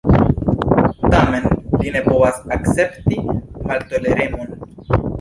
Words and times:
Tamen 1.15 1.45
li 1.83 1.93
ne 1.97 2.03
povas 2.09 2.41
akcepti 2.57 3.23
maltoleremon. 3.31 4.61